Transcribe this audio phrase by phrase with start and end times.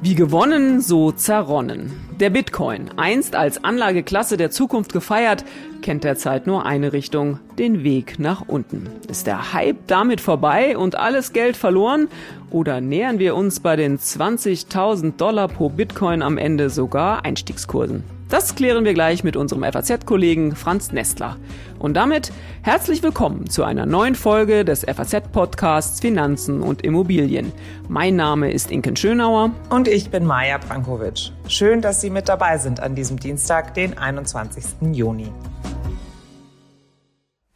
[0.00, 1.92] Wie gewonnen, so zerronnen.
[2.20, 5.44] Der Bitcoin, einst als Anlageklasse der Zukunft gefeiert,
[5.82, 8.88] kennt derzeit nur eine Richtung, den Weg nach unten.
[9.08, 12.06] Ist der Hype damit vorbei und alles Geld verloren?
[12.50, 18.17] Oder nähern wir uns bei den 20.000 Dollar pro Bitcoin am Ende sogar Einstiegskursen?
[18.28, 21.38] Das klären wir gleich mit unserem FAZ-Kollegen Franz Nestler.
[21.78, 27.52] Und damit herzlich willkommen zu einer neuen Folge des FAZ-Podcasts Finanzen und Immobilien.
[27.88, 29.52] Mein Name ist Inken Schönauer.
[29.70, 31.32] Und ich bin Maja Brankovic.
[31.46, 34.92] Schön, dass Sie mit dabei sind an diesem Dienstag, den 21.
[34.92, 35.32] Juni.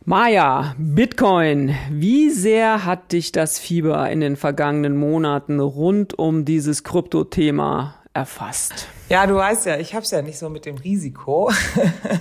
[0.07, 6.83] Maja, Bitcoin, wie sehr hat dich das Fieber in den vergangenen Monaten rund um dieses
[6.83, 8.89] Kryptothema erfasst?
[9.13, 11.53] Ja, du weißt ja, ich habe es ja nicht so mit dem Risiko.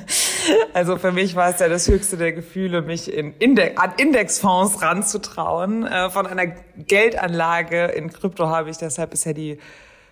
[0.73, 4.81] also für mich war es ja das höchste der Gefühle, mich in Inde an Indexfonds
[4.81, 5.87] ranzutrauen.
[5.87, 9.57] Äh, von einer Geldanlage in Krypto habe ich deshalb bisher die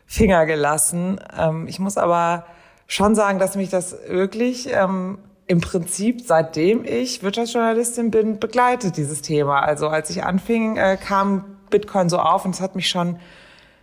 [0.05, 1.19] Finger gelassen.
[1.37, 2.45] Ähm, ich muss aber
[2.87, 9.21] schon sagen, dass mich das wirklich ähm, im Prinzip, seitdem ich Wirtschaftsjournalistin bin, begleitet, dieses
[9.21, 9.63] Thema.
[9.63, 13.19] Also als ich anfing, äh, kam Bitcoin so auf und es hat mich schon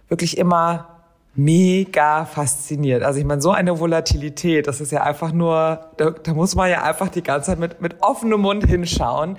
[0.08, 0.95] wirklich immer
[1.36, 3.02] mega fasziniert.
[3.02, 6.70] Also ich meine, so eine Volatilität, das ist ja einfach nur, da, da, muss man
[6.70, 9.36] ja einfach die ganze Zeit mit, mit offenem Mund hinschauen.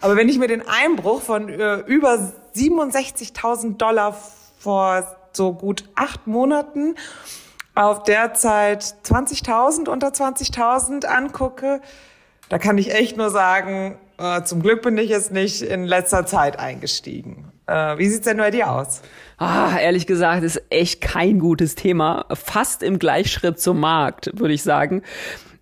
[0.00, 4.16] Aber wenn ich mir den Einbruch von äh, über 67.000 Dollar
[4.58, 6.94] vor so gut acht Monaten
[7.74, 11.80] auf derzeit 20.000, unter 20.000 angucke,
[12.48, 16.26] da kann ich echt nur sagen, äh, zum Glück bin ich jetzt nicht in letzter
[16.26, 17.49] Zeit eingestiegen.
[17.70, 19.00] Äh, wie sieht's denn bei dir aus?
[19.38, 22.26] Ah, ehrlich gesagt, ist echt kein gutes Thema.
[22.32, 25.02] Fast im Gleichschritt zum Markt, würde ich sagen.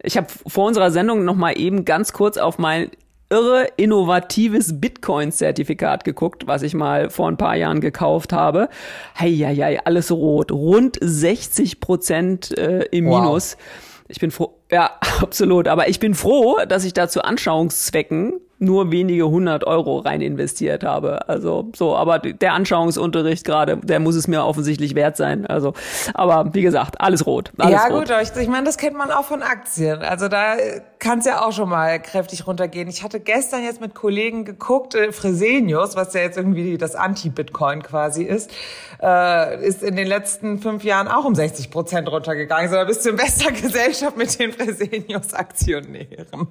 [0.03, 2.91] Ich habe vor unserer Sendung noch mal eben ganz kurz auf mein
[3.31, 8.71] irre innovatives Bitcoin-Zertifikat geguckt, was ich mal vor ein paar Jahren gekauft habe.
[9.19, 10.51] Heieiei, alles rot.
[10.51, 13.57] Rund 60 Prozent äh, im Minus.
[13.57, 13.65] Wow.
[14.09, 15.69] Ich bin froh, ja, absolut.
[15.69, 20.85] Aber ich bin froh, dass ich da zu Anschauungszwecken nur wenige hundert Euro rein investiert
[20.85, 21.29] habe.
[21.29, 25.47] Also so, aber der Anschauungsunterricht gerade, der muss es mir offensichtlich wert sein.
[25.47, 25.75] Also,
[26.15, 27.53] aber wie gesagt, alles rot.
[27.59, 28.09] Alles ja rot.
[28.09, 30.03] gut, ich, ich meine, das kennt man auch von Aktien.
[30.03, 30.57] Also da
[30.99, 32.89] kann es ja auch schon mal kräftig runtergehen.
[32.89, 37.83] Ich hatte gestern jetzt mit Kollegen geguckt, äh, Fresenius, was ja jetzt irgendwie das Anti-Bitcoin
[37.83, 38.51] quasi ist,
[39.03, 42.67] äh, ist in den letzten fünf Jahren auch um 60 Prozent runtergegangen.
[42.67, 46.49] Also da bist du in bester Gesellschaft mit den Fresenius-Aktionären.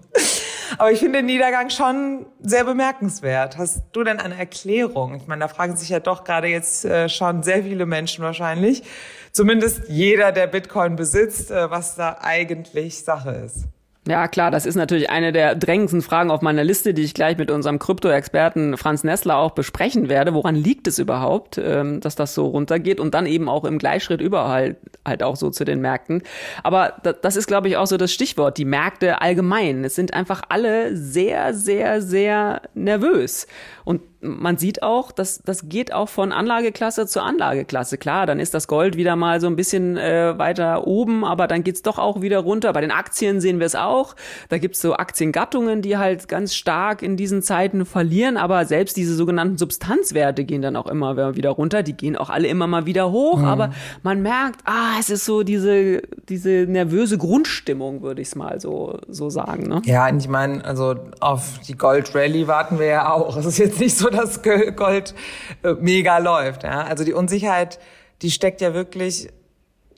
[0.77, 3.57] Aber ich finde den Niedergang schon sehr bemerkenswert.
[3.57, 5.15] Hast du denn eine Erklärung?
[5.15, 8.83] Ich meine, da fragen sich ja doch gerade jetzt äh, schon sehr viele Menschen wahrscheinlich.
[9.31, 13.67] Zumindest jeder, der Bitcoin besitzt, äh, was da eigentlich Sache ist.
[14.07, 17.37] Ja, klar, das ist natürlich eine der drängendsten Fragen auf meiner Liste, die ich gleich
[17.37, 20.33] mit unserem Krypto-Experten Franz Nessler auch besprechen werde.
[20.33, 24.21] Woran liegt es überhaupt, ähm, dass das so runtergeht und dann eben auch im Gleichschritt
[24.21, 26.23] überall halt auch so zu den Märkten?
[26.63, 29.83] Aber das ist, glaube ich, auch so das Stichwort, die Märkte allgemein.
[29.83, 33.45] Es sind einfach alle sehr, sehr, sehr nervös.
[33.83, 37.97] Und man sieht auch, dass das geht auch von Anlageklasse zu Anlageklasse.
[37.97, 41.63] Klar, dann ist das Gold wieder mal so ein bisschen äh, weiter oben, aber dann
[41.63, 42.73] geht's doch auch wieder runter.
[42.73, 44.15] Bei den Aktien sehen wir es auch.
[44.49, 49.15] Da gibt's so Aktiengattungen, die halt ganz stark in diesen Zeiten verlieren, aber selbst diese
[49.15, 51.83] sogenannten Substanzwerte gehen dann auch immer wieder runter.
[51.83, 53.45] Die gehen auch alle immer mal wieder hoch, mhm.
[53.45, 53.71] aber
[54.03, 58.99] man merkt, ah, es ist so diese, diese nervöse Grundstimmung, würde ich es mal so,
[59.07, 59.67] so sagen.
[59.67, 59.81] Ne?
[59.85, 63.37] Ja, und ich meine, also auf die Gold Rally warten wir ja auch.
[63.37, 65.15] Es ist jetzt nicht so, dass Gold
[65.63, 66.63] äh, mega läuft.
[66.63, 66.83] Ja?
[66.83, 67.79] Also die Unsicherheit,
[68.21, 69.29] die steckt ja wirklich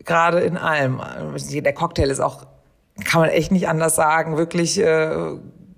[0.06, 1.02] gerade in allem.
[1.52, 2.46] Der Cocktail ist auch,
[3.06, 5.38] kann man echt nicht anders sagen, wirklich äh,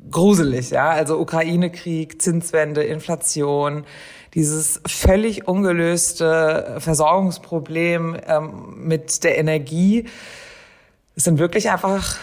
[0.10, 0.70] gruselig.
[0.70, 3.86] Ja, also Ukraine-Krieg, Zinswende, Inflation,
[4.34, 10.06] dieses völlig ungelöste Versorgungsproblem ähm, mit der Energie.
[11.16, 12.18] Es sind wirklich einfach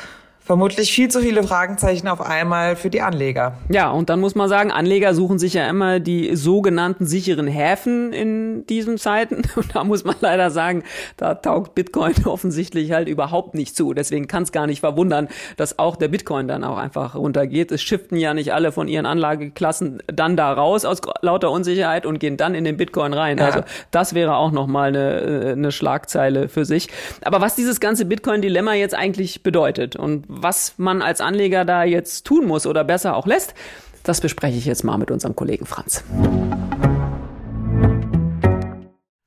[0.49, 3.59] vermutlich viel zu viele Fragezeichen auf einmal für die Anleger.
[3.69, 8.15] Ja, und dann muss man sagen, Anleger suchen sich ja immer die sogenannten sicheren Häfen
[8.15, 9.43] in diesen Zeiten.
[9.57, 10.85] Und da muss man leider sagen,
[11.19, 13.93] da taugt Bitcoin offensichtlich halt überhaupt nicht zu.
[13.93, 15.29] Deswegen kann es gar nicht verwundern,
[15.59, 17.71] dass auch der Bitcoin dann auch einfach runtergeht.
[17.71, 22.21] Es shiften ja nicht alle von ihren Anlageklassen dann da raus aus lauter Unsicherheit und
[22.21, 23.37] gehen dann in den Bitcoin rein.
[23.37, 23.45] Ja.
[23.45, 23.61] Also
[23.91, 26.89] das wäre auch nochmal eine, äh, eine Schlagzeile für sich.
[27.23, 32.27] Aber was dieses ganze Bitcoin-Dilemma jetzt eigentlich bedeutet und was man als Anleger da jetzt
[32.27, 33.55] tun muss oder besser auch lässt,
[34.03, 36.05] das bespreche ich jetzt mal mit unserem Kollegen Franz.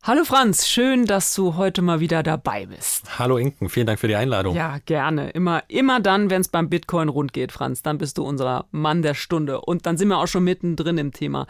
[0.03, 3.19] Hallo Franz, schön, dass du heute mal wieder dabei bist.
[3.19, 4.55] Hallo Inken, vielen Dank für die Einladung.
[4.55, 5.29] Ja, gerne.
[5.29, 9.03] Immer, immer dann, wenn es beim Bitcoin rund geht, Franz, dann bist du unser Mann
[9.03, 9.61] der Stunde.
[9.61, 11.45] Und dann sind wir auch schon mittendrin im Thema.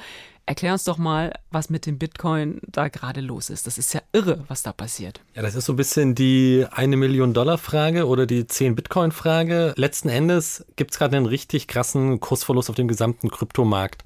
[0.46, 3.68] Erklär uns doch mal, was mit dem Bitcoin da gerade los ist.
[3.68, 5.22] Das ist ja irre, was da passiert.
[5.36, 9.12] Ja, das ist so ein bisschen die eine Million Dollar Frage oder die 10 Bitcoin
[9.12, 9.74] Frage.
[9.78, 14.04] Letzten Endes gibt es gerade einen richtig krassen Kursverlust auf dem gesamten Kryptomarkt.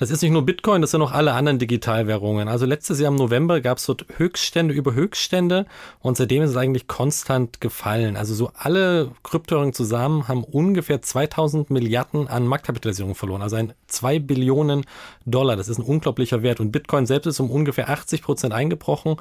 [0.00, 2.48] Das ist nicht nur Bitcoin, das sind auch alle anderen Digitalwährungen.
[2.48, 5.66] Also letztes Jahr im November gab es dort Höchststände über Höchststände
[5.98, 8.16] und seitdem ist es eigentlich konstant gefallen.
[8.16, 13.42] Also so alle Kryptowährungen zusammen haben ungefähr 2000 Milliarden an Marktkapitalisierung verloren.
[13.42, 14.86] Also ein 2 Billionen
[15.26, 15.56] Dollar.
[15.56, 16.60] Das ist ein unglaublicher Wert.
[16.60, 19.16] Und Bitcoin selbst ist um ungefähr 80 Prozent eingebrochen.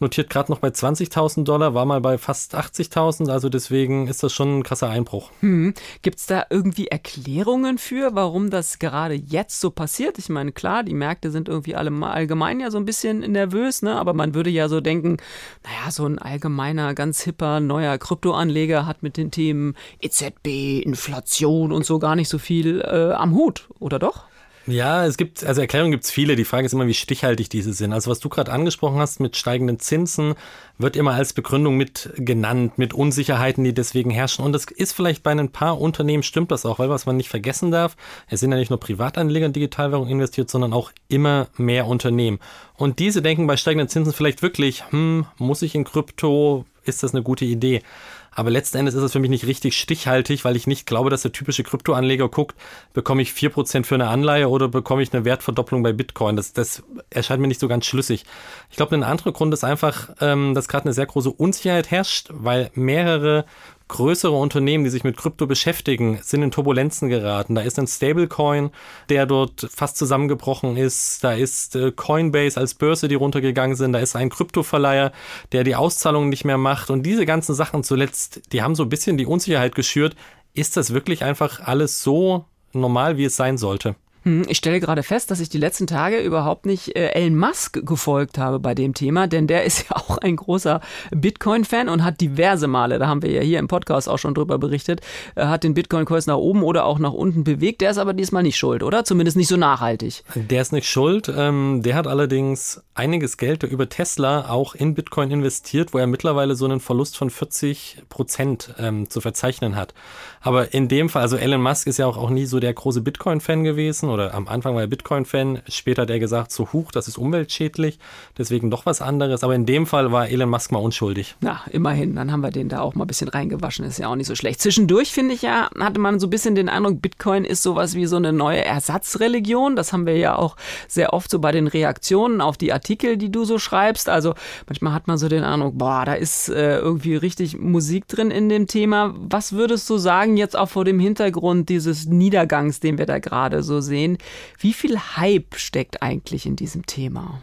[0.00, 3.30] Notiert gerade noch bei 20.000 Dollar, war mal bei fast 80.000.
[3.30, 5.30] Also deswegen ist das schon ein krasser Einbruch.
[5.40, 5.74] Hm.
[6.02, 10.18] Gibt es da irgendwie Erklärungen für, warum das gerade jetzt so passiert?
[10.18, 13.96] Ich meine, klar, die Märkte sind irgendwie alle allgemein ja so ein bisschen nervös, ne?
[13.96, 15.18] aber man würde ja so denken,
[15.64, 21.84] naja, so ein allgemeiner, ganz hipper, neuer Kryptoanleger hat mit den Themen EZB, Inflation und
[21.84, 24.29] so gar nicht so viel äh, am Hut, oder doch?
[24.66, 26.36] Ja, es gibt, also Erklärungen gibt es viele.
[26.36, 27.92] Die Frage ist immer, wie stichhaltig diese sind.
[27.92, 30.34] Also was du gerade angesprochen hast mit steigenden Zinsen,
[30.78, 34.44] wird immer als Begründung mit genannt, mit Unsicherheiten, die deswegen herrschen.
[34.44, 37.30] Und das ist vielleicht bei ein paar Unternehmen stimmt das auch, weil was man nicht
[37.30, 37.96] vergessen darf,
[38.28, 42.38] es sind ja nicht nur Privatanleger in Digitalwährung investiert, sondern auch immer mehr Unternehmen.
[42.76, 47.14] Und diese denken bei steigenden Zinsen vielleicht wirklich, hm, muss ich in Krypto, ist das
[47.14, 47.82] eine gute Idee?
[48.32, 51.22] Aber letzten Endes ist es für mich nicht richtig stichhaltig, weil ich nicht glaube, dass
[51.22, 52.56] der typische Kryptoanleger guckt,
[52.92, 56.36] bekomme ich vier Prozent für eine Anleihe oder bekomme ich eine Wertverdopplung bei Bitcoin.
[56.36, 58.24] Das, das erscheint mir nicht so ganz schlüssig.
[58.70, 62.28] Ich glaube, ein anderer Grund ist einfach, ähm, dass gerade eine sehr große Unsicherheit herrscht,
[62.30, 63.44] weil mehrere
[63.90, 67.54] größere Unternehmen, die sich mit Krypto beschäftigen, sind in Turbulenzen geraten.
[67.54, 68.70] Da ist ein Stablecoin,
[69.08, 71.22] der dort fast zusammengebrochen ist.
[71.22, 73.92] Da ist äh, Coinbase als Börse, die runtergegangen sind.
[73.92, 75.12] Da ist ein Kryptoverleiher,
[75.52, 76.90] der die Auszahlungen nicht mehr macht.
[76.90, 80.16] Und diese ganzen Sachen zuletzt, die haben so ein bisschen die Unsicherheit geschürt.
[80.54, 83.96] Ist das wirklich einfach alles so normal, wie es sein sollte?
[84.22, 87.84] Hm, ich stelle gerade fest, dass ich die letzten Tage überhaupt nicht äh, Elon Musk
[87.86, 90.80] gefolgt habe bei dem Thema, denn der ist ja auch ein großer
[91.10, 94.58] Bitcoin-Fan und hat diverse Male, da haben wir ja hier im Podcast auch schon drüber
[94.58, 95.00] berichtet,
[95.36, 97.80] äh, hat den Bitcoin-Kurs nach oben oder auch nach unten bewegt.
[97.80, 99.04] Der ist aber diesmal nicht schuld, oder?
[99.04, 100.22] Zumindest nicht so nachhaltig.
[100.34, 101.32] Der ist nicht schuld.
[101.34, 106.54] Ähm, der hat allerdings einiges Geld über Tesla auch in Bitcoin investiert, wo er mittlerweile
[106.54, 109.94] so einen Verlust von 40 Prozent ähm, zu verzeichnen hat.
[110.40, 113.00] Aber in dem Fall, also Elon Musk ist ja auch, auch nie so der große
[113.00, 117.08] Bitcoin-Fan gewesen oder am Anfang war er Bitcoin-Fan, später hat er gesagt, so hoch, das
[117.08, 117.98] ist umweltschädlich,
[118.36, 119.44] deswegen doch was anderes.
[119.44, 121.36] Aber in dem Fall war Elon Musk mal unschuldig.
[121.40, 124.16] Na, immerhin, dann haben wir den da auch mal ein bisschen reingewaschen, ist ja auch
[124.16, 124.60] nicht so schlecht.
[124.60, 128.06] Zwischendurch, finde ich ja, hatte man so ein bisschen den Eindruck, Bitcoin ist sowas wie
[128.06, 129.76] so eine neue Ersatzreligion.
[129.76, 130.56] Das haben wir ja auch
[130.88, 134.08] sehr oft so bei den Reaktionen auf die Artikel, die du so schreibst.
[134.08, 134.34] Also
[134.66, 138.48] manchmal hat man so den Eindruck, boah, da ist äh, irgendwie richtig Musik drin in
[138.48, 139.14] dem Thema.
[139.16, 143.62] Was würdest du sagen, jetzt auch vor dem Hintergrund dieses Niedergangs, den wir da gerade
[143.62, 143.99] so sehen?
[144.00, 144.18] Sehen,
[144.58, 147.42] wie viel Hype steckt eigentlich in diesem Thema?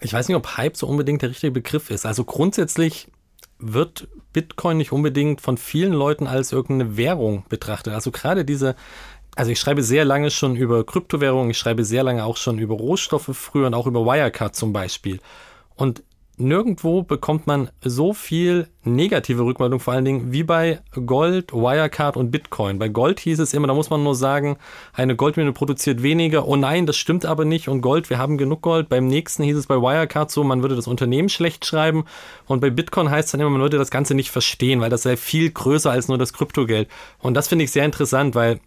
[0.00, 2.06] Ich weiß nicht, ob Hype so unbedingt der richtige Begriff ist.
[2.06, 3.08] Also grundsätzlich
[3.58, 7.92] wird Bitcoin nicht unbedingt von vielen Leuten als irgendeine Währung betrachtet.
[7.94, 8.76] Also gerade diese,
[9.34, 12.74] also ich schreibe sehr lange schon über Kryptowährungen, ich schreibe sehr lange auch schon über
[12.74, 15.20] Rohstoffe früher und auch über Wirecard zum Beispiel.
[15.74, 16.02] Und
[16.40, 22.30] nirgendwo bekommt man so viel negative Rückmeldung, vor allen Dingen wie bei Gold, Wirecard und
[22.30, 22.78] Bitcoin.
[22.78, 24.56] Bei Gold hieß es immer, da muss man nur sagen,
[24.92, 26.46] eine Goldmine produziert weniger.
[26.46, 27.68] Oh nein, das stimmt aber nicht.
[27.68, 28.88] Und Gold, wir haben genug Gold.
[28.88, 32.04] Beim nächsten hieß es bei Wirecard so, man würde das Unternehmen schlecht schreiben.
[32.46, 35.02] Und bei Bitcoin heißt es dann immer, man würde das Ganze nicht verstehen, weil das
[35.02, 36.88] sei viel größer als nur das Kryptogeld.
[37.18, 38.60] Und das finde ich sehr interessant, weil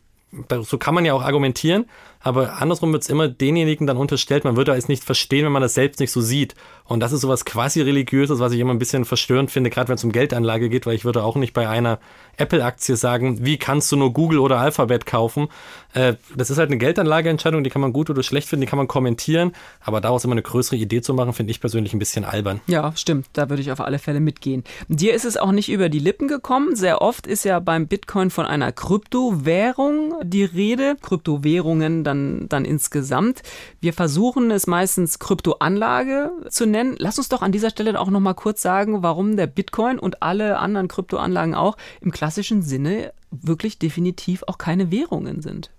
[0.62, 1.86] so kann man ja auch argumentieren,
[2.24, 5.62] aber andersrum wird es immer denjenigen dann unterstellt, man würde es nicht verstehen, wenn man
[5.62, 6.56] das selbst nicht so sieht.
[6.86, 9.96] Und das ist sowas quasi religiöses, was ich immer ein bisschen verstörend finde, gerade wenn
[9.96, 12.00] es um Geldanlage geht, weil ich würde auch nicht bei einer
[12.38, 15.48] Apple-Aktie sagen, wie kannst du nur Google oder Alphabet kaufen?
[15.94, 18.78] Äh, das ist halt eine Geldanlageentscheidung, die kann man gut oder schlecht finden, die kann
[18.78, 22.25] man kommentieren, aber daraus immer eine größere Idee zu machen, finde ich persönlich ein bisschen
[22.25, 22.62] albern.
[22.68, 24.63] Ja, stimmt, da würde ich auf alle Fälle mitgehen.
[24.88, 26.75] Dir ist es auch nicht über die Lippen gekommen.
[26.75, 30.96] Sehr oft ist ja beim Bitcoin von einer Kryptowährung die Rede.
[31.01, 33.41] Kryptowährungen, dann, dann insgesamt.
[33.80, 36.96] Wir versuchen es meistens Kryptoanlage zu nennen.
[37.00, 40.22] Lass uns doch an dieser Stelle auch noch mal kurz sagen, warum der Bitcoin und
[40.22, 45.72] alle anderen Kryptoanlagen auch im klassischen Sinne wirklich definitiv auch keine Währungen sind.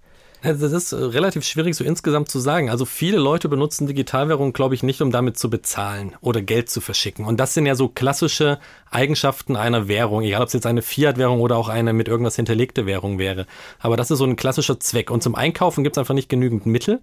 [0.45, 2.69] Also das ist relativ schwierig so insgesamt zu sagen.
[2.69, 6.81] Also viele Leute benutzen Digitalwährung, glaube ich, nicht, um damit zu bezahlen oder Geld zu
[6.81, 7.25] verschicken.
[7.25, 8.59] Und das sind ja so klassische
[8.91, 12.87] Eigenschaften einer Währung, egal ob es jetzt eine Fiat-Währung oder auch eine mit irgendwas hinterlegte
[12.87, 13.47] Währung wäre.
[13.79, 15.13] Aber das ist so ein klassischer Zweck.
[15.13, 17.01] Und zum Einkaufen gibt es einfach nicht genügend Mittel.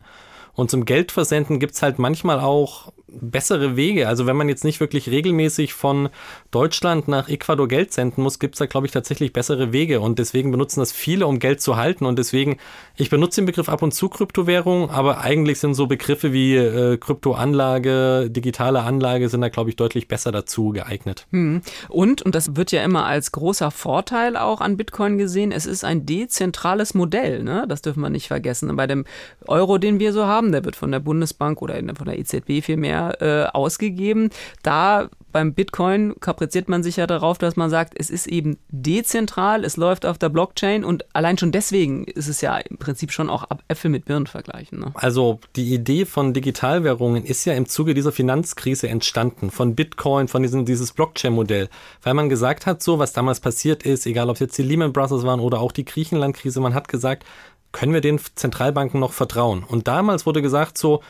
[0.54, 4.08] Und zum Geldversenden gibt es halt manchmal auch bessere Wege.
[4.08, 6.10] Also wenn man jetzt nicht wirklich regelmäßig von
[6.52, 10.00] Deutschland nach Ecuador Geld senden muss, gibt es da, glaube ich, tatsächlich bessere Wege.
[10.00, 12.06] Und deswegen benutzen das viele, um Geld zu halten.
[12.06, 12.58] Und deswegen,
[12.96, 16.98] ich benutze den Begriff ab und zu Kryptowährung, aber eigentlich sind so Begriffe wie äh,
[16.98, 21.28] Kryptoanlage, digitale Anlage sind da, glaube ich, deutlich besser dazu geeignet.
[21.32, 21.62] Hm.
[21.88, 25.84] Und, und das wird ja immer als großer Vorteil auch an Bitcoin gesehen, es ist
[25.84, 27.44] ein dezentrales Modell.
[27.44, 27.66] Ne?
[27.68, 28.76] Das dürfen wir nicht vergessen.
[28.76, 29.06] Bei dem
[29.48, 33.22] Euro, den wir so haben, der wird von der Bundesbank oder von der EZB vielmehr
[33.22, 34.30] äh, ausgegeben.
[34.64, 39.64] Da beim Bitcoin kapriziert man sich ja darauf, dass man sagt, es ist eben dezentral,
[39.64, 43.30] es läuft auf der Blockchain und allein schon deswegen ist es ja im Prinzip schon
[43.30, 44.80] auch Äpfel mit Birnen vergleichen.
[44.80, 44.92] Ne?
[44.96, 50.42] Also die Idee von Digitalwährungen ist ja im Zuge dieser Finanzkrise entstanden, von Bitcoin, von
[50.42, 51.70] diesem dieses Blockchain-Modell,
[52.02, 54.94] weil man gesagt hat, so was damals passiert ist, egal ob es jetzt die Lehman
[54.94, 57.26] Brothers waren oder auch die Griechenland-Krise, man hat gesagt,
[57.72, 59.64] können wir den Zentralbanken noch vertrauen?
[59.64, 61.02] Und damals wurde gesagt so,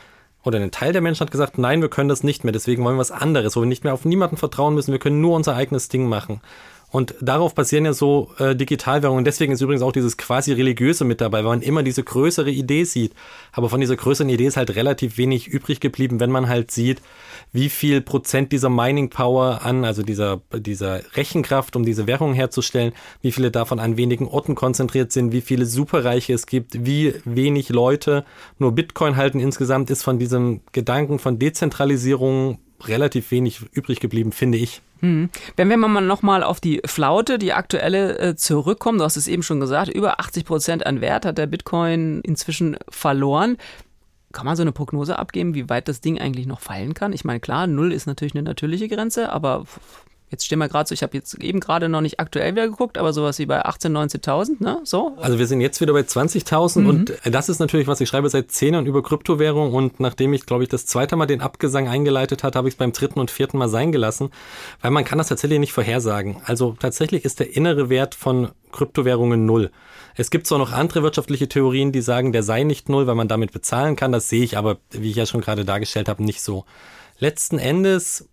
[0.42, 2.96] oder ein Teil der Menschen hat gesagt, nein, wir können das nicht mehr, deswegen wollen
[2.96, 5.54] wir was anderes, wo wir nicht mehr auf niemanden vertrauen müssen, wir können nur unser
[5.54, 6.40] eigenes Ding machen.
[6.90, 9.24] Und darauf basieren ja so äh, Digitalwährungen.
[9.24, 12.84] Deswegen ist übrigens auch dieses quasi religiöse mit dabei, weil man immer diese größere Idee
[12.84, 13.12] sieht.
[13.52, 17.00] Aber von dieser größeren Idee ist halt relativ wenig übrig geblieben, wenn man halt sieht,
[17.52, 22.92] wie viel Prozent dieser Mining Power an, also dieser, dieser Rechenkraft, um diese Währung herzustellen,
[23.22, 27.68] wie viele davon an wenigen Orten konzentriert sind, wie viele Superreiche es gibt, wie wenig
[27.68, 28.24] Leute
[28.58, 34.58] nur Bitcoin halten insgesamt, ist von diesem Gedanken von Dezentralisierung relativ wenig übrig geblieben, finde
[34.58, 34.80] ich.
[35.00, 35.30] Hm.
[35.56, 39.42] Wenn wir mal nochmal auf die Flaute, die aktuelle äh, zurückkommen, du hast es eben
[39.42, 43.56] schon gesagt, über 80 Prozent an Wert hat der Bitcoin inzwischen verloren.
[44.32, 47.12] Kann man so eine Prognose abgeben, wie weit das Ding eigentlich noch fallen kann?
[47.12, 49.64] Ich meine, klar, null ist natürlich eine natürliche Grenze, aber
[50.30, 52.98] Jetzt stehen wir gerade so, ich habe jetzt eben gerade noch nicht aktuell wieder geguckt,
[52.98, 54.80] aber sowas wie bei 18.000, 19.000, ne?
[54.84, 55.16] So?
[55.20, 56.86] Also wir sind jetzt wieder bei 20.000 mhm.
[56.86, 60.46] und das ist natürlich, was ich schreibe seit zehn Jahren über Kryptowährung und nachdem ich,
[60.46, 63.30] glaube ich, das zweite Mal den Abgesang eingeleitet hat, habe ich es beim dritten und
[63.30, 64.30] vierten Mal sein gelassen,
[64.80, 66.36] weil man kann das tatsächlich nicht vorhersagen.
[66.44, 69.72] Also tatsächlich ist der innere Wert von Kryptowährungen null.
[70.14, 73.26] Es gibt zwar noch andere wirtschaftliche Theorien, die sagen, der sei nicht null, weil man
[73.26, 74.12] damit bezahlen kann.
[74.12, 76.64] Das sehe ich aber, wie ich ja schon gerade dargestellt habe, nicht so.
[77.18, 78.29] Letzten Endes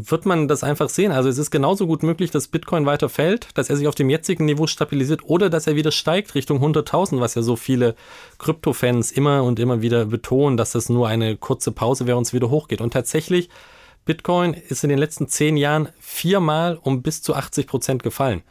[0.00, 1.12] wird man das einfach sehen.
[1.12, 4.10] Also es ist genauso gut möglich, dass Bitcoin weiter fällt, dass er sich auf dem
[4.10, 7.94] jetzigen Niveau stabilisiert oder dass er wieder steigt Richtung 100.000, was ja so viele
[8.38, 12.32] Krypto-Fans immer und immer wieder betonen, dass das nur eine kurze Pause wäre und es
[12.32, 12.80] wieder hochgeht.
[12.80, 13.48] Und tatsächlich,
[14.04, 18.42] Bitcoin ist in den letzten zehn Jahren viermal um bis zu 80 Prozent gefallen.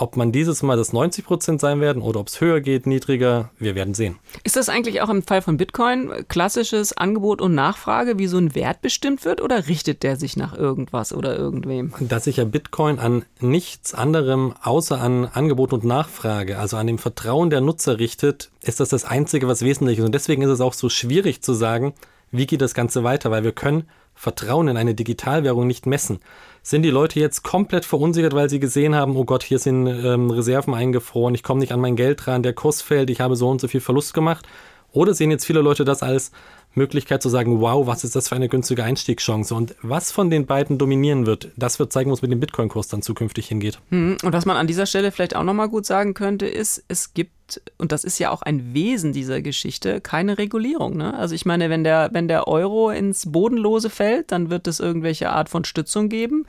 [0.00, 3.50] Ob man dieses Mal das 90 Prozent sein werden oder ob es höher geht, niedriger,
[3.58, 4.18] wir werden sehen.
[4.44, 8.54] Ist das eigentlich auch im Fall von Bitcoin klassisches Angebot und Nachfrage, wie so ein
[8.54, 11.92] Wert bestimmt wird oder richtet der sich nach irgendwas oder irgendwem?
[12.00, 16.96] Dass sich ja Bitcoin an nichts anderem außer an Angebot und Nachfrage, also an dem
[16.96, 20.04] Vertrauen der Nutzer richtet, ist das das Einzige, was wesentlich ist.
[20.06, 21.92] Und deswegen ist es auch so schwierig zu sagen,
[22.30, 26.20] wie geht das Ganze weiter, weil wir können Vertrauen in eine Digitalwährung nicht messen.
[26.62, 30.30] Sind die Leute jetzt komplett verunsichert, weil sie gesehen haben, oh Gott, hier sind ähm,
[30.30, 33.48] Reserven eingefroren, ich komme nicht an mein Geld ran, der Kurs fällt, ich habe so
[33.48, 34.46] und so viel Verlust gemacht?
[34.92, 36.32] Oder sehen jetzt viele Leute das als
[36.74, 39.54] Möglichkeit zu sagen, wow, was ist das für eine günstige Einstiegschance?
[39.54, 42.88] Und was von den beiden dominieren wird, das wird zeigen, wo es mit dem Bitcoin-Kurs
[42.88, 43.80] dann zukünftig hingeht.
[43.90, 47.14] Hm, und was man an dieser Stelle vielleicht auch nochmal gut sagen könnte, ist, es
[47.14, 47.32] gibt
[47.78, 50.96] und das ist ja auch ein Wesen dieser Geschichte, keine Regulierung.
[50.96, 51.14] Ne?
[51.14, 55.30] Also ich meine, wenn der, wenn der Euro ins Bodenlose fällt, dann wird es irgendwelche
[55.30, 56.46] Art von Stützung geben.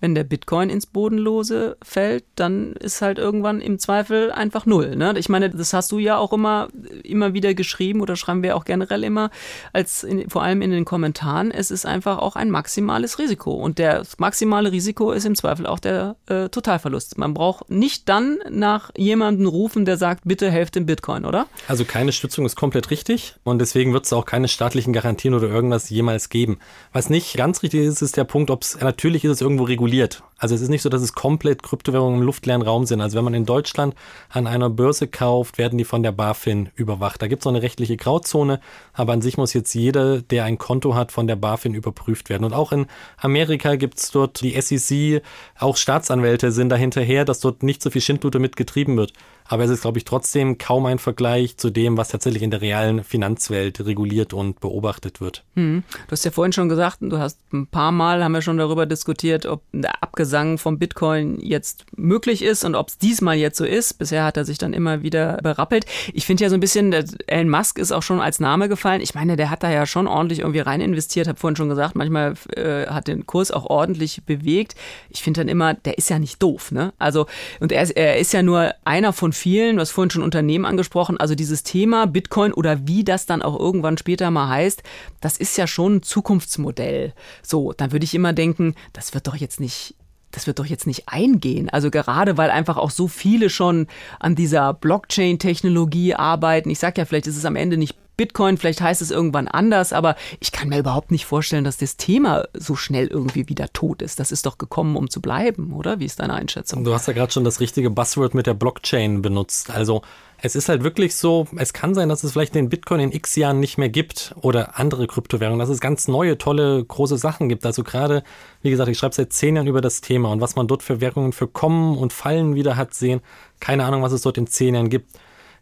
[0.00, 4.96] Wenn der Bitcoin ins Bodenlose fällt, dann ist halt irgendwann im Zweifel einfach null.
[4.96, 5.14] Ne?
[5.18, 6.68] Ich meine, das hast du ja auch immer,
[7.04, 9.30] immer wieder geschrieben oder schreiben wir auch generell immer,
[9.72, 13.52] als in, vor allem in den Kommentaren, es ist einfach auch ein maximales Risiko.
[13.52, 17.18] Und das maximale Risiko ist im Zweifel auch der äh, Totalverlust.
[17.18, 21.46] Man braucht nicht dann nach jemandem rufen, der sagt, bitte helft dem Bitcoin, oder?
[21.68, 25.48] Also keine Stützung ist komplett richtig und deswegen wird es auch keine staatlichen Garantien oder
[25.48, 26.58] irgendwas jemals geben.
[26.92, 30.22] Was nicht ganz richtig ist, ist der Punkt, ob es, natürlich ist es irgendwo reguliert.
[30.40, 33.02] Also es ist nicht so, dass es komplett Kryptowährungen im luftleeren Raum sind.
[33.02, 33.94] Also wenn man in Deutschland
[34.30, 37.20] an einer Börse kauft, werden die von der BaFin überwacht.
[37.20, 38.60] Da gibt es noch eine rechtliche Grauzone,
[38.94, 42.44] aber an sich muss jetzt jeder, der ein Konto hat, von der BaFin überprüft werden.
[42.44, 45.22] Und auch in Amerika gibt es dort die SEC,
[45.58, 49.12] auch Staatsanwälte sind dahinterher, dass dort nicht so viel Schindluder mitgetrieben wird.
[49.50, 52.60] Aber es ist, glaube ich, trotzdem kaum ein Vergleich zu dem, was tatsächlich in der
[52.60, 55.42] realen Finanzwelt reguliert und beobachtet wird.
[55.56, 55.82] Hm.
[56.06, 58.86] Du hast ja vorhin schon gesagt, du hast ein paar Mal, haben wir schon darüber
[58.86, 63.64] diskutiert, ob der Abgesang vom Bitcoin jetzt möglich ist und ob es diesmal jetzt so
[63.64, 63.94] ist.
[63.94, 65.84] Bisher hat er sich dann immer wieder berappelt.
[66.12, 66.92] Ich finde ja so ein bisschen,
[67.26, 69.00] Elon Musk ist auch schon als Name gefallen.
[69.00, 71.96] Ich meine, der hat da ja schon ordentlich irgendwie rein investiert, habe vorhin schon gesagt,
[71.96, 74.74] manchmal äh, hat den Kurs auch ordentlich bewegt.
[75.08, 76.92] Ich finde dann immer, der ist ja nicht doof, ne?
[76.98, 77.24] Also,
[77.58, 80.66] und er ist, er ist ja nur einer von vielen, du hast vorhin schon Unternehmen
[80.66, 84.82] angesprochen, also dieses Thema Bitcoin oder wie das dann auch irgendwann später mal heißt,
[85.22, 87.14] das ist ja schon ein Zukunftsmodell.
[87.42, 89.94] So, dann würde ich immer denken, das wird doch jetzt nicht
[90.30, 91.68] das wird doch jetzt nicht eingehen.
[91.70, 93.86] Also gerade weil einfach auch so viele schon
[94.18, 96.70] an dieser Blockchain-Technologie arbeiten.
[96.70, 99.94] Ich sage ja, vielleicht ist es am Ende nicht Bitcoin, vielleicht heißt es irgendwann anders,
[99.94, 104.02] aber ich kann mir überhaupt nicht vorstellen, dass das Thema so schnell irgendwie wieder tot
[104.02, 104.20] ist.
[104.20, 106.00] Das ist doch gekommen, um zu bleiben, oder?
[106.00, 106.84] Wie ist deine Einschätzung?
[106.84, 109.70] Du hast ja gerade schon das richtige Buzzword mit der Blockchain benutzt.
[109.70, 110.02] Also
[110.42, 113.36] es ist halt wirklich so, es kann sein, dass es vielleicht den Bitcoin in x
[113.36, 117.66] Jahren nicht mehr gibt oder andere Kryptowährungen, dass es ganz neue, tolle, große Sachen gibt.
[117.66, 118.22] Also gerade,
[118.62, 121.00] wie gesagt, ich schreibe seit zehn Jahren über das Thema und was man dort für
[121.00, 123.20] Währungen für Kommen und Fallen wieder hat sehen.
[123.60, 125.10] Keine Ahnung, was es dort in zehn Jahren gibt.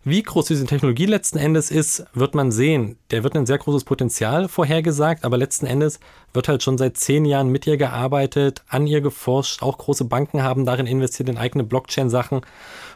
[0.05, 2.97] Wie groß diese Technologie letzten Endes ist, wird man sehen.
[3.11, 5.99] Der wird ein sehr großes Potenzial vorhergesagt, aber letzten Endes
[6.33, 9.61] wird halt schon seit zehn Jahren mit ihr gearbeitet, an ihr geforscht.
[9.61, 12.43] Auch große Banken haben darin investiert in eigene Blockchain-Sachen.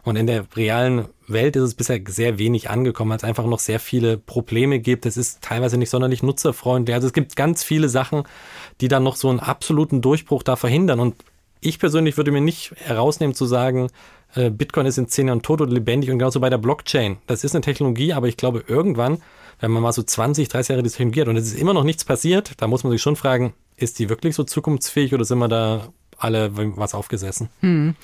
[0.04, 3.58] Und in der realen Welt ist es bisher sehr wenig angekommen, weil es einfach noch
[3.58, 5.04] sehr viele Probleme gibt.
[5.04, 6.94] Es ist teilweise nicht sonderlich nutzerfreundlich.
[6.94, 8.22] Also es gibt ganz viele Sachen,
[8.80, 11.00] die dann noch so einen absoluten Durchbruch da verhindern.
[11.00, 11.16] Und
[11.60, 13.88] ich persönlich würde mir nicht herausnehmen zu sagen,
[14.34, 17.18] äh, Bitcoin ist in zehn Jahren tot oder lebendig und genauso bei der Blockchain.
[17.26, 19.18] Das ist eine Technologie, aber ich glaube irgendwann,
[19.60, 21.84] wenn man mal so 20, 30 Jahre die Technologie hat und es ist immer noch
[21.84, 25.38] nichts passiert, da muss man sich schon fragen, ist die wirklich so zukunftsfähig oder sind
[25.38, 27.48] wir da alle was aufgesessen?
[27.60, 27.94] Hm.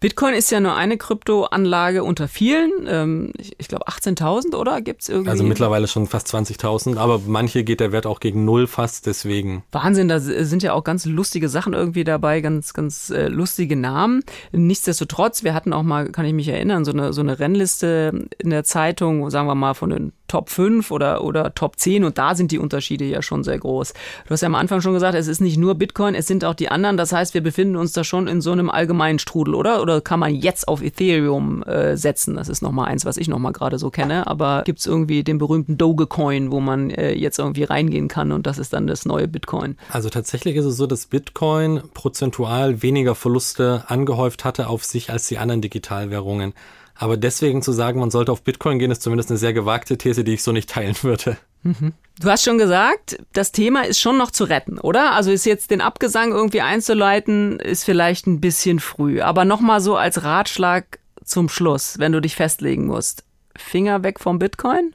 [0.00, 2.86] Bitcoin ist ja nur eine Kryptoanlage unter vielen.
[2.86, 4.80] Ähm, ich, ich glaube 18.000, oder?
[4.80, 5.30] Gibt es irgendwie?
[5.30, 9.64] Also mittlerweile schon fast 20.000, aber manche geht der Wert auch gegen null fast, deswegen.
[9.72, 14.22] Wahnsinn, da sind ja auch ganz lustige Sachen irgendwie dabei, ganz, ganz äh, lustige Namen.
[14.52, 18.50] Nichtsdestotrotz, wir hatten auch mal, kann ich mich erinnern, so eine, so eine Rennliste in
[18.50, 22.34] der Zeitung, sagen wir mal von den Top 5 oder, oder Top 10 und da
[22.34, 23.94] sind die Unterschiede ja schon sehr groß.
[24.26, 26.54] Du hast ja am Anfang schon gesagt, es ist nicht nur Bitcoin, es sind auch
[26.54, 26.96] die anderen.
[26.96, 29.82] Das heißt, wir befinden uns da schon in so einem allgemeinen Strudel, oder?
[29.82, 32.36] Oder kann man jetzt auf Ethereum äh, setzen?
[32.36, 34.26] Das ist nochmal eins, was ich nochmal gerade so kenne.
[34.26, 38.46] Aber gibt es irgendwie den berühmten Dogecoin, wo man äh, jetzt irgendwie reingehen kann und
[38.46, 39.76] das ist dann das neue Bitcoin?
[39.90, 45.28] Also tatsächlich ist es so, dass Bitcoin prozentual weniger Verluste angehäuft hatte auf sich als
[45.28, 46.52] die anderen Digitalwährungen.
[47.00, 50.24] Aber deswegen zu sagen, man sollte auf Bitcoin gehen, ist zumindest eine sehr gewagte These,
[50.24, 51.38] die ich so nicht teilen würde.
[51.62, 51.92] Mhm.
[52.20, 55.12] Du hast schon gesagt, das Thema ist schon noch zu retten, oder?
[55.12, 59.20] Also ist jetzt den Abgesang irgendwie einzuleiten, ist vielleicht ein bisschen früh.
[59.20, 63.24] Aber nochmal so als Ratschlag zum Schluss, wenn du dich festlegen musst.
[63.56, 64.94] Finger weg vom Bitcoin?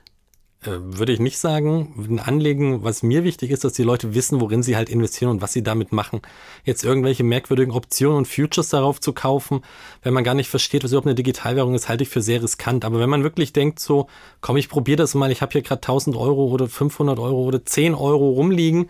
[0.65, 1.93] Äh, würde ich nicht sagen.
[1.97, 5.41] Ein Anlegen, was mir wichtig ist, dass die Leute wissen, worin sie halt investieren und
[5.41, 6.21] was sie damit machen.
[6.63, 9.61] Jetzt irgendwelche merkwürdigen Optionen und Futures darauf zu kaufen,
[10.03, 12.85] wenn man gar nicht versteht, was überhaupt eine Digitalwährung ist, halte ich für sehr riskant.
[12.85, 14.07] Aber wenn man wirklich denkt so,
[14.41, 17.65] komm, ich probiere das mal, ich habe hier gerade 1000 Euro oder 500 Euro oder
[17.65, 18.89] 10 Euro rumliegen,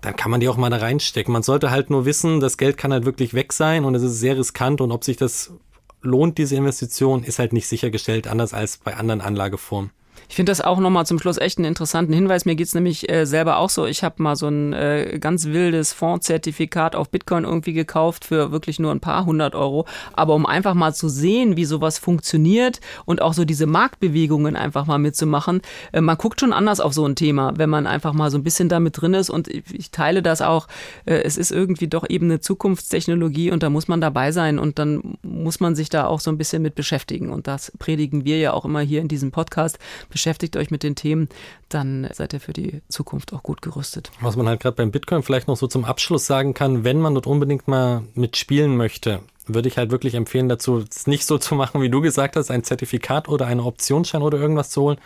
[0.00, 1.32] dann kann man die auch mal da reinstecken.
[1.32, 4.18] Man sollte halt nur wissen, das Geld kann halt wirklich weg sein und es ist
[4.18, 5.52] sehr riskant und ob sich das
[6.02, 9.90] lohnt, diese Investition, ist halt nicht sichergestellt, anders als bei anderen Anlageformen.
[10.28, 12.44] Ich finde das auch nochmal zum Schluss echt einen interessanten Hinweis.
[12.44, 13.86] Mir geht's nämlich äh, selber auch so.
[13.86, 18.78] Ich habe mal so ein äh, ganz wildes Fondszertifikat auf Bitcoin irgendwie gekauft für wirklich
[18.78, 19.86] nur ein paar hundert Euro.
[20.12, 24.86] Aber um einfach mal zu sehen, wie sowas funktioniert und auch so diese Marktbewegungen einfach
[24.86, 28.30] mal mitzumachen, äh, man guckt schon anders auf so ein Thema, wenn man einfach mal
[28.30, 29.30] so ein bisschen damit drin ist.
[29.30, 30.68] Und ich, ich teile das auch.
[31.04, 34.78] Äh, es ist irgendwie doch eben eine Zukunftstechnologie und da muss man dabei sein und
[34.78, 37.30] dann muss man sich da auch so ein bisschen mit beschäftigen.
[37.30, 39.78] Und das predigen wir ja auch immer hier in diesem Podcast
[40.14, 41.28] beschäftigt euch mit den Themen,
[41.68, 44.12] dann seid ihr für die Zukunft auch gut gerüstet.
[44.20, 47.14] Was man halt gerade beim Bitcoin vielleicht noch so zum Abschluss sagen kann, wenn man
[47.14, 51.56] dort unbedingt mal mitspielen möchte, würde ich halt wirklich empfehlen dazu, es nicht so zu
[51.56, 54.98] machen, wie du gesagt hast, ein Zertifikat oder eine Optionsschein oder irgendwas zu holen,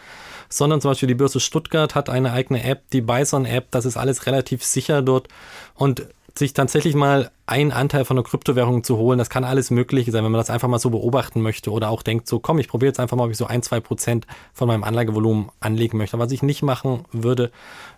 [0.50, 4.26] sondern zum Beispiel die Börse Stuttgart hat eine eigene App, die Bison-App, das ist alles
[4.26, 5.28] relativ sicher dort
[5.74, 6.06] und
[6.38, 10.22] sich tatsächlich mal einen Anteil von einer Kryptowährung zu holen, das kann alles Mögliche sein,
[10.22, 12.90] wenn man das einfach mal so beobachten möchte oder auch denkt, so komm, ich probiere
[12.90, 16.18] jetzt einfach mal, ob ich so ein, zwei Prozent von meinem Anlagevolumen anlegen möchte.
[16.18, 17.50] Was ich nicht machen würde,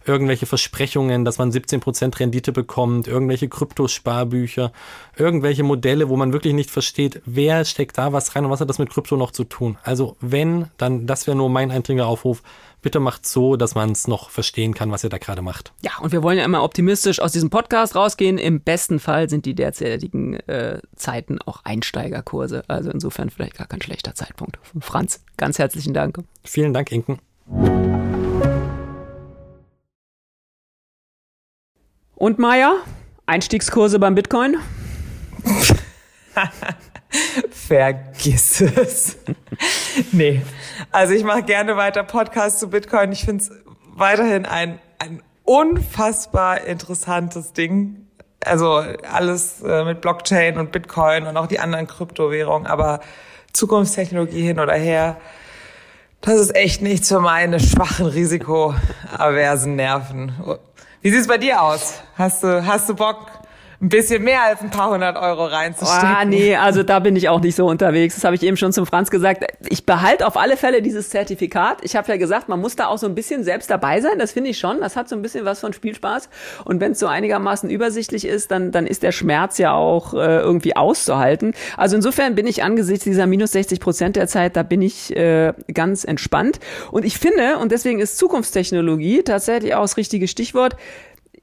[0.05, 4.72] irgendwelche Versprechungen, dass man 17 Prozent Rendite bekommt, irgendwelche Kryptosparbücher,
[5.16, 8.70] irgendwelche Modelle, wo man wirklich nicht versteht, wer steckt da was rein und was hat
[8.70, 9.79] das mit Krypto noch zu tun.
[9.83, 12.42] Also wenn, dann, das wäre nur mein eindringlicher Aufruf,
[12.83, 15.73] bitte macht so, dass man es noch verstehen kann, was ihr da gerade macht.
[15.83, 18.38] Ja, und wir wollen ja immer optimistisch aus diesem Podcast rausgehen.
[18.38, 22.64] Im besten Fall sind die derzeitigen äh, Zeiten auch Einsteigerkurse.
[22.69, 24.59] Also insofern vielleicht gar kein schlechter Zeitpunkt.
[24.81, 26.19] Franz, ganz herzlichen Dank.
[26.45, 27.19] Vielen Dank, Inken.
[32.14, 32.77] Und Maya,
[33.27, 34.57] Einstiegskurse beim Bitcoin?
[37.66, 39.16] Vergiss es.
[40.12, 40.42] nee.
[40.90, 43.12] Also ich mache gerne weiter Podcasts zu Bitcoin.
[43.12, 43.51] Ich finde es
[43.94, 48.07] weiterhin ein, ein unfassbar interessantes Ding.
[48.44, 53.01] Also alles äh, mit Blockchain und Bitcoin und auch die anderen Kryptowährungen, aber
[53.53, 55.16] Zukunftstechnologie hin oder her,
[56.23, 60.33] das ist echt nichts für meine schwachen, risikoaversen Nerven.
[61.03, 62.03] Wie sieht's bei dir aus?
[62.16, 63.31] Hast du, hast du Bock,
[63.83, 66.09] ein bisschen mehr als ein paar hundert Euro reinzustecken.
[66.09, 68.14] Ah, nee, also da bin ich auch nicht so unterwegs.
[68.14, 69.45] Das habe ich eben schon zum Franz gesagt.
[69.71, 71.79] Ich behalte auf alle Fälle dieses Zertifikat.
[71.83, 74.19] Ich habe ja gesagt, man muss da auch so ein bisschen selbst dabei sein.
[74.19, 74.81] Das finde ich schon.
[74.81, 76.29] Das hat so ein bisschen was von Spielspaß.
[76.66, 80.40] Und wenn es so einigermaßen übersichtlich ist, dann, dann ist der Schmerz ja auch äh,
[80.40, 81.55] irgendwie auszuhalten.
[81.79, 85.55] Also insofern bin ich angesichts dieser minus 60 Prozent der Zeit, da bin ich äh,
[85.73, 86.61] ganz entspannt.
[86.90, 90.77] Und ich finde, und deswegen ist Zukunftstechnologie tatsächlich auch das richtige Stichwort,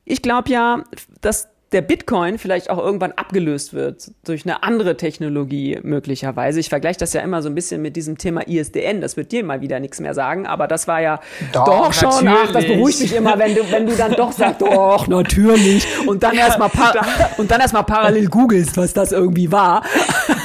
[0.05, 0.83] ich glaube ja,
[1.19, 6.61] dass der Bitcoin vielleicht auch irgendwann abgelöst wird durch eine andere Technologie möglicherweise.
[6.61, 9.01] Ich vergleiche das ja immer so ein bisschen mit diesem Thema ISDN.
[9.01, 11.19] Das wird dir mal wieder nichts mehr sagen, aber das war ja
[11.51, 12.27] doch, doch schon.
[12.27, 15.85] Ach, das beruhigt mich immer, wenn du, wenn du dann doch sagst, doch natürlich.
[16.07, 16.71] Und dann ja, erstmal
[17.37, 19.83] und dann erstmal parallel googelst, was das irgendwie war.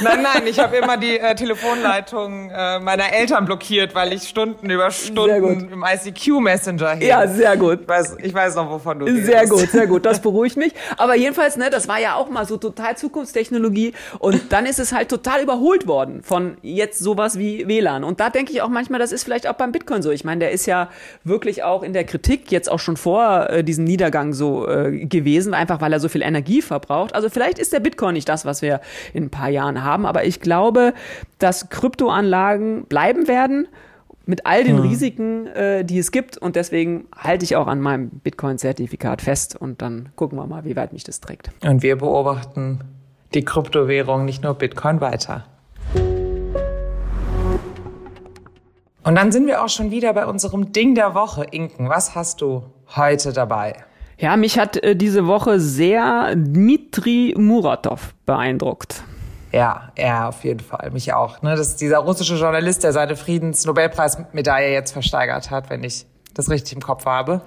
[0.01, 4.69] Nein, nein, ich habe immer die äh, Telefonleitung äh, meiner Eltern blockiert, weil ich Stunden
[4.69, 7.07] über Stunden im ICQ Messenger hing.
[7.07, 7.81] Ja, sehr gut.
[7.81, 9.25] Ich weiß, ich weiß noch, wovon du redest.
[9.25, 10.05] Sehr gut, sehr gut.
[10.05, 10.73] Das beruhigt mich.
[10.97, 14.79] Aber aber jedenfalls, ne, das war ja auch mal so total Zukunftstechnologie und dann ist
[14.79, 18.03] es halt total überholt worden von jetzt sowas wie WLAN.
[18.03, 20.09] Und da denke ich auch manchmal, das ist vielleicht auch beim Bitcoin so.
[20.09, 20.89] Ich meine, der ist ja
[21.23, 25.53] wirklich auch in der Kritik jetzt auch schon vor äh, diesem Niedergang so äh, gewesen,
[25.53, 27.13] einfach weil er so viel Energie verbraucht.
[27.13, 28.81] Also vielleicht ist der Bitcoin nicht das, was wir
[29.13, 30.95] in ein paar Jahren haben, aber ich glaube,
[31.37, 33.67] dass Kryptoanlagen bleiben werden
[34.25, 34.83] mit all den hm.
[34.83, 36.37] Risiken, äh, die es gibt.
[36.37, 40.75] Und deswegen halte ich auch an meinem Bitcoin-Zertifikat fest und dann gucken wir mal, wie
[40.75, 41.51] weit mich das trägt.
[41.63, 42.79] Und wir beobachten
[43.33, 45.45] die Kryptowährung, nicht nur Bitcoin, weiter.
[49.05, 51.43] Und dann sind wir auch schon wieder bei unserem Ding der Woche.
[51.51, 52.63] Inken, was hast du
[52.95, 53.75] heute dabei?
[54.17, 59.03] Ja, mich hat äh, diese Woche sehr Dmitri Muratov beeindruckt.
[59.53, 60.89] Ja, ja, auf jeden Fall.
[60.91, 61.43] Mich auch.
[61.43, 61.55] Ne?
[61.55, 66.73] Das ist dieser russische Journalist, der seine Friedensnobelpreismedaille jetzt versteigert hat, wenn ich das richtig
[66.73, 67.41] im Kopf habe.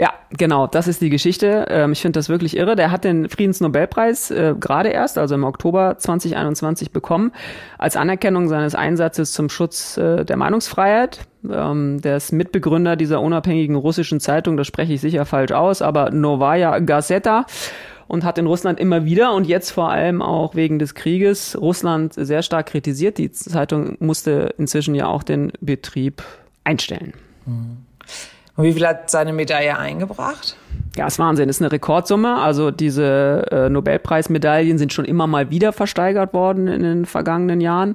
[0.00, 1.66] Ja, genau, das ist die Geschichte.
[1.68, 2.76] Ähm, ich finde das wirklich irre.
[2.76, 7.32] Der hat den Friedensnobelpreis äh, gerade erst, also im Oktober 2021 bekommen,
[7.76, 11.26] als Anerkennung seines Einsatzes zum Schutz äh, der Meinungsfreiheit.
[11.50, 16.12] Ähm, der ist Mitbegründer dieser unabhängigen russischen Zeitung, das spreche ich sicher falsch aus, aber
[16.12, 17.46] Novaya Gazeta
[18.08, 22.14] und hat in Russland immer wieder und jetzt vor allem auch wegen des Krieges Russland
[22.14, 23.18] sehr stark kritisiert.
[23.18, 26.22] Die Zeitung musste inzwischen ja auch den Betrieb
[26.64, 27.12] einstellen.
[28.56, 30.56] Und wie viel hat seine Medaille eingebracht?
[30.96, 31.48] Ja, ist Wahnsinn.
[31.48, 32.40] Ist eine Rekordsumme.
[32.40, 37.94] Also diese äh, Nobelpreismedaillen sind schon immer mal wieder versteigert worden in den vergangenen Jahren.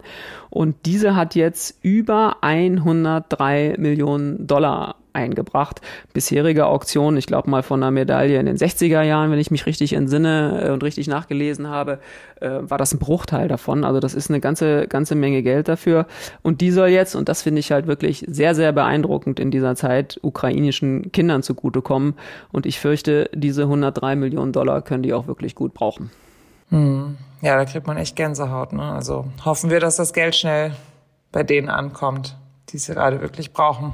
[0.49, 5.81] Und diese hat jetzt über 103 Millionen Dollar eingebracht.
[6.13, 9.65] Bisherige Auktionen, ich glaube mal von einer Medaille in den 60er Jahren, wenn ich mich
[9.65, 11.99] richtig entsinne äh, und richtig nachgelesen habe,
[12.41, 13.83] äh, war das ein Bruchteil davon.
[13.83, 16.07] Also das ist eine ganze, ganze Menge Geld dafür.
[16.41, 19.75] Und die soll jetzt, und das finde ich halt wirklich sehr, sehr beeindruckend in dieser
[19.75, 22.15] Zeit, ukrainischen Kindern zugutekommen.
[22.51, 26.11] Und ich fürchte, diese 103 Millionen Dollar können die auch wirklich gut brauchen.
[26.69, 27.17] Hm.
[27.41, 28.71] Ja, da kriegt man echt Gänsehaut.
[28.71, 28.83] Ne?
[28.83, 30.71] Also hoffen wir, dass das Geld schnell
[31.33, 32.37] bei denen ankommt,
[32.69, 33.93] die es gerade wirklich brauchen.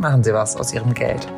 [0.00, 1.28] machen Sie was aus Ihrem Geld.